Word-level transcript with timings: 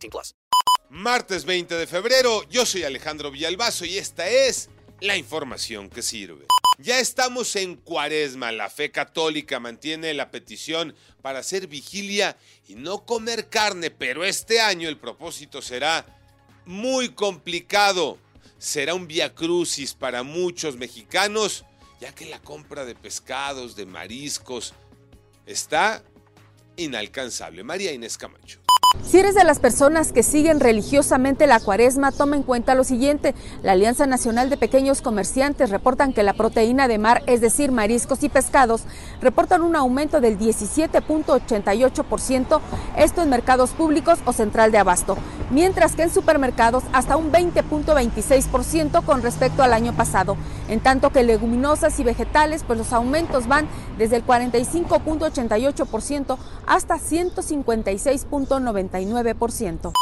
18 0.00 0.10
plus. 0.10 0.34
Martes 0.90 1.44
20 1.44 1.76
de 1.76 1.86
febrero, 1.86 2.42
yo 2.48 2.66
soy 2.66 2.82
Alejandro 2.82 3.30
Villalbazo 3.30 3.84
y 3.84 3.98
esta 3.98 4.28
es 4.28 4.68
la 5.00 5.16
información 5.16 5.88
que 5.88 6.02
sirve. 6.02 6.46
Ya 6.78 6.98
estamos 6.98 7.54
en 7.56 7.76
cuaresma, 7.76 8.50
la 8.52 8.70
fe 8.70 8.90
católica 8.90 9.60
mantiene 9.60 10.14
la 10.14 10.30
petición 10.30 10.96
para 11.22 11.40
hacer 11.40 11.66
vigilia 11.66 12.36
y 12.66 12.74
no 12.74 13.04
comer 13.04 13.48
carne, 13.48 13.90
pero 13.90 14.24
este 14.24 14.60
año 14.60 14.88
el 14.88 14.96
propósito 14.96 15.62
será 15.62 16.06
muy 16.64 17.10
complicado. 17.10 18.18
Será 18.58 18.94
un 18.94 19.06
via 19.06 19.34
crucis 19.34 19.94
para 19.94 20.22
muchos 20.22 20.76
mexicanos, 20.76 21.64
ya 22.00 22.14
que 22.14 22.26
la 22.26 22.40
compra 22.40 22.84
de 22.84 22.94
pescados, 22.94 23.76
de 23.76 23.86
mariscos, 23.86 24.74
está 25.46 26.02
inalcanzable. 26.76 27.62
María 27.62 27.92
Inés 27.92 28.18
Camacho. 28.18 28.60
Si 29.10 29.18
eres 29.18 29.34
de 29.34 29.44
las 29.44 29.58
personas 29.58 30.12
que 30.12 30.22
siguen 30.22 30.60
religiosamente 30.60 31.48
la 31.48 31.58
cuaresma, 31.58 32.12
toma 32.12 32.36
en 32.36 32.44
cuenta 32.44 32.76
lo 32.76 32.84
siguiente. 32.84 33.34
La 33.62 33.72
Alianza 33.72 34.06
Nacional 34.06 34.48
de 34.50 34.56
Pequeños 34.56 35.00
Comerciantes 35.00 35.70
reportan 35.70 36.12
que 36.12 36.22
la 36.22 36.34
proteína 36.34 36.86
de 36.86 36.98
mar, 36.98 37.24
es 37.26 37.40
decir, 37.40 37.72
mariscos 37.72 38.22
y 38.22 38.28
pescados, 38.28 38.84
reportan 39.20 39.62
un 39.62 39.74
aumento 39.74 40.20
del 40.20 40.38
17.88%, 40.38 42.60
esto 42.96 43.22
en 43.22 43.30
mercados 43.30 43.70
públicos 43.70 44.20
o 44.26 44.32
central 44.32 44.70
de 44.70 44.78
abasto, 44.78 45.16
mientras 45.50 45.96
que 45.96 46.02
en 46.02 46.10
supermercados 46.10 46.84
hasta 46.92 47.16
un 47.16 47.32
20.26% 47.32 49.04
con 49.04 49.22
respecto 49.22 49.64
al 49.64 49.72
año 49.72 49.92
pasado. 49.92 50.36
En 50.68 50.80
tanto 50.80 51.10
que 51.10 51.22
leguminosas 51.22 51.98
y 51.98 52.04
vegetales, 52.04 52.64
pues 52.64 52.78
los 52.78 52.92
aumentos 52.92 53.48
van 53.48 53.66
desde 54.00 54.16
el 54.16 54.24
45.88% 54.24 56.38
hasta 56.66 56.96
156.99%. 56.96 59.92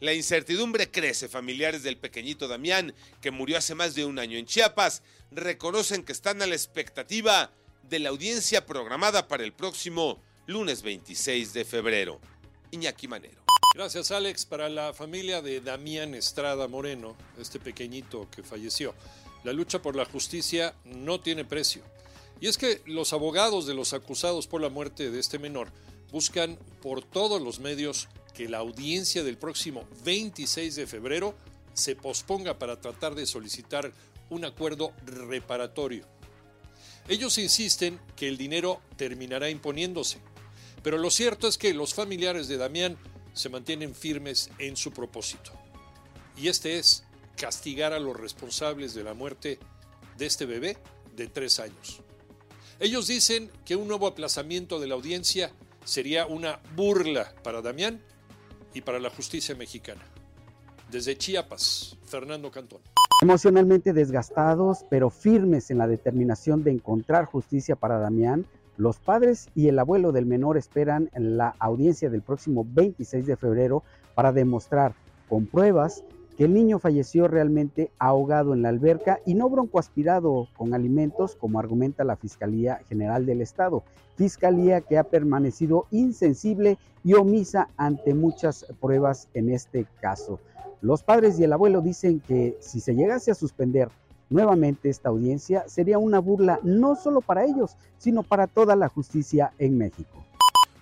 La 0.00 0.14
incertidumbre 0.14 0.90
crece. 0.90 1.28
Familiares 1.28 1.82
del 1.82 1.98
pequeñito 1.98 2.48
Damián, 2.48 2.94
que 3.20 3.30
murió 3.30 3.58
hace 3.58 3.74
más 3.74 3.94
de 3.94 4.06
un 4.06 4.18
año 4.18 4.38
en 4.38 4.46
Chiapas, 4.46 5.02
reconocen 5.30 6.02
que 6.02 6.12
están 6.12 6.40
a 6.40 6.46
la 6.46 6.54
expectativa 6.54 7.50
de 7.82 7.98
la 7.98 8.08
audiencia 8.08 8.64
programada 8.64 9.28
para 9.28 9.44
el 9.44 9.52
próximo 9.52 10.18
lunes 10.46 10.80
26 10.80 11.52
de 11.52 11.66
febrero. 11.66 12.20
Iñaki 12.70 13.06
Manero. 13.06 13.42
Gracias 13.74 14.10
Alex. 14.12 14.46
Para 14.46 14.70
la 14.70 14.94
familia 14.94 15.42
de 15.42 15.60
Damián 15.60 16.14
Estrada 16.14 16.68
Moreno, 16.68 17.18
este 17.38 17.60
pequeñito 17.60 18.30
que 18.34 18.42
falleció, 18.42 18.94
la 19.44 19.52
lucha 19.52 19.82
por 19.82 19.94
la 19.94 20.06
justicia 20.06 20.74
no 20.84 21.20
tiene 21.20 21.44
precio. 21.44 21.82
Y 22.42 22.48
es 22.48 22.58
que 22.58 22.82
los 22.86 23.12
abogados 23.12 23.66
de 23.66 23.74
los 23.74 23.92
acusados 23.92 24.48
por 24.48 24.60
la 24.60 24.68
muerte 24.68 25.12
de 25.12 25.20
este 25.20 25.38
menor 25.38 25.68
buscan 26.10 26.58
por 26.82 27.00
todos 27.00 27.40
los 27.40 27.60
medios 27.60 28.08
que 28.34 28.48
la 28.48 28.58
audiencia 28.58 29.22
del 29.22 29.38
próximo 29.38 29.84
26 30.04 30.74
de 30.74 30.88
febrero 30.88 31.36
se 31.72 31.94
posponga 31.94 32.58
para 32.58 32.80
tratar 32.80 33.14
de 33.14 33.26
solicitar 33.26 33.92
un 34.28 34.44
acuerdo 34.44 34.92
reparatorio. 35.06 36.04
Ellos 37.06 37.38
insisten 37.38 38.00
que 38.16 38.26
el 38.26 38.36
dinero 38.36 38.80
terminará 38.96 39.48
imponiéndose, 39.48 40.18
pero 40.82 40.98
lo 40.98 41.12
cierto 41.12 41.46
es 41.46 41.56
que 41.56 41.72
los 41.72 41.94
familiares 41.94 42.48
de 42.48 42.56
Damián 42.56 42.98
se 43.34 43.50
mantienen 43.50 43.94
firmes 43.94 44.50
en 44.58 44.76
su 44.76 44.90
propósito. 44.90 45.52
Y 46.36 46.48
este 46.48 46.80
es 46.80 47.04
castigar 47.36 47.92
a 47.92 48.00
los 48.00 48.16
responsables 48.16 48.94
de 48.94 49.04
la 49.04 49.14
muerte 49.14 49.60
de 50.18 50.26
este 50.26 50.44
bebé 50.44 50.76
de 51.14 51.28
tres 51.28 51.60
años. 51.60 52.02
Ellos 52.82 53.06
dicen 53.06 53.48
que 53.64 53.76
un 53.76 53.86
nuevo 53.86 54.08
aplazamiento 54.08 54.80
de 54.80 54.88
la 54.88 54.94
audiencia 54.94 55.52
sería 55.84 56.26
una 56.26 56.58
burla 56.74 57.32
para 57.44 57.62
Damián 57.62 58.00
y 58.74 58.80
para 58.80 58.98
la 58.98 59.08
justicia 59.08 59.54
mexicana. 59.54 60.02
Desde 60.90 61.16
Chiapas, 61.16 61.96
Fernando 62.04 62.50
Cantón. 62.50 62.80
Emocionalmente 63.20 63.92
desgastados, 63.92 64.78
pero 64.90 65.10
firmes 65.10 65.70
en 65.70 65.78
la 65.78 65.86
determinación 65.86 66.64
de 66.64 66.72
encontrar 66.72 67.26
justicia 67.26 67.76
para 67.76 68.00
Damián, 68.00 68.46
los 68.76 68.98
padres 68.98 69.48
y 69.54 69.68
el 69.68 69.78
abuelo 69.78 70.10
del 70.10 70.26
menor 70.26 70.56
esperan 70.56 71.08
la 71.14 71.54
audiencia 71.60 72.10
del 72.10 72.22
próximo 72.22 72.66
26 72.68 73.26
de 73.26 73.36
febrero 73.36 73.84
para 74.16 74.32
demostrar 74.32 74.96
con 75.28 75.46
pruebas 75.46 76.02
que 76.36 76.44
el 76.44 76.54
niño 76.54 76.78
falleció 76.78 77.28
realmente 77.28 77.90
ahogado 77.98 78.54
en 78.54 78.62
la 78.62 78.70
alberca 78.70 79.20
y 79.26 79.34
no 79.34 79.48
broncoaspirado 79.50 80.48
con 80.56 80.74
alimentos, 80.74 81.36
como 81.36 81.58
argumenta 81.58 82.04
la 82.04 82.16
Fiscalía 82.16 82.80
General 82.88 83.26
del 83.26 83.40
Estado. 83.40 83.82
Fiscalía 84.16 84.80
que 84.80 84.98
ha 84.98 85.04
permanecido 85.04 85.86
insensible 85.90 86.78
y 87.04 87.14
omisa 87.14 87.68
ante 87.76 88.14
muchas 88.14 88.66
pruebas 88.80 89.28
en 89.34 89.50
este 89.50 89.86
caso. 90.00 90.38
Los 90.80 91.02
padres 91.02 91.38
y 91.38 91.44
el 91.44 91.52
abuelo 91.52 91.80
dicen 91.80 92.20
que 92.20 92.56
si 92.60 92.80
se 92.80 92.94
llegase 92.94 93.30
a 93.30 93.36
suspender 93.36 93.88
nuevamente 94.30 94.88
esta 94.88 95.10
audiencia, 95.10 95.64
sería 95.68 95.98
una 95.98 96.18
burla 96.18 96.58
no 96.62 96.96
solo 96.96 97.20
para 97.20 97.44
ellos, 97.44 97.76
sino 97.98 98.22
para 98.22 98.46
toda 98.46 98.74
la 98.74 98.88
justicia 98.88 99.52
en 99.58 99.78
México. 99.78 100.21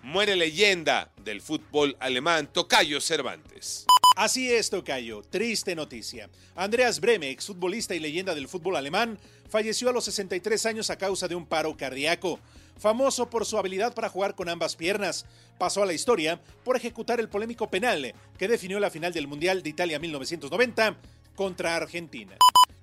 Muere 0.03 0.35
leyenda 0.35 1.13
del 1.23 1.43
fútbol 1.43 1.95
alemán, 2.01 2.49
Tocayo 2.51 3.03
Cervantes. 3.03 3.85
Así 4.17 4.51
es, 4.51 4.71
Tocayo. 4.71 5.23
Triste 5.23 5.75
noticia. 5.75 6.31
Andreas 6.57 7.01
Breme, 7.01 7.31
exfutbolista 7.31 7.95
y 7.95 8.01
leyenda 8.01 8.35
del 8.35 8.49
fútbol 8.49 8.77
alemán, 8.77 9.19
falleció 9.51 9.91
a 9.91 9.93
los 9.93 10.05
63 10.05 10.65
años 10.67 10.89
a 10.89 10.97
causa 10.97 11.29
de 11.29 11.35
un 11.35 11.45
paro 11.45 11.77
cardíaco. 11.77 12.41
Famoso 12.79 13.29
por 13.29 13.45
su 13.45 13.59
habilidad 13.59 13.95
para 13.95 14.09
jugar 14.09 14.35
con 14.35 14.49
ambas 14.49 14.75
piernas, 14.75 15.27
pasó 15.59 15.83
a 15.83 15.87
la 15.87 15.93
historia 15.93 16.41
por 16.65 16.77
ejecutar 16.77 17.21
el 17.21 17.29
polémico 17.29 17.71
penal 17.71 18.15
que 18.39 18.49
definió 18.49 18.81
la 18.81 18.91
final 18.91 19.13
del 19.13 19.29
Mundial 19.29 19.63
de 19.63 19.69
Italia 19.69 19.99
1990 19.99 20.97
contra 21.37 21.77
Argentina. 21.77 22.37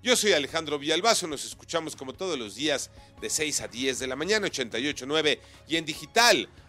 Yo 0.04 0.16
soy 0.16 0.34
Alejandro 0.34 0.78
Villalbazo, 0.78 1.26
nos 1.26 1.44
escuchamos 1.44 1.96
como 1.96 2.14
todos 2.14 2.38
los 2.38 2.54
días 2.54 2.92
de 3.20 3.32
6 3.32 3.62
a 3.62 3.68
10 3.68 3.98
de 3.98 4.08
la 4.08 4.16
mañana, 4.16 4.48
88.9 4.48 5.40
y 5.68 5.78
en 5.78 5.86
digital 5.86 6.48